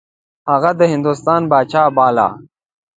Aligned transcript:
هغه 0.49 0.71
د 0.79 0.81
هندوستان 0.93 1.41
پاچا 1.51 1.83
باله. 1.97 2.27